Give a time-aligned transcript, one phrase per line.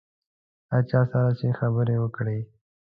[0.71, 2.39] هر چا سره چې خبره وکړې.